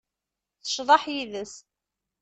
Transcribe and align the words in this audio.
Tecḍeḥ 0.63 1.03
yid-s. 1.13 1.53